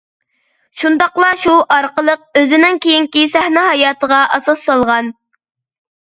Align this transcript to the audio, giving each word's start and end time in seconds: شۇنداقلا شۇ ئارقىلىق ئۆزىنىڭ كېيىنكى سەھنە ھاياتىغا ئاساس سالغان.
شۇنداقلا 0.83 1.27
شۇ 1.41 1.53
ئارقىلىق 1.75 2.23
ئۆزىنىڭ 2.41 2.81
كېيىنكى 2.87 3.27
سەھنە 3.35 3.67
ھاياتىغا 3.69 4.25
ئاساس 4.39 4.67
سالغان. 4.73 5.15